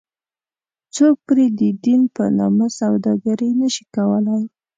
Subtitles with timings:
[0.95, 4.41] څوک پرې ددین په نامه سوداګري نه شي کولی.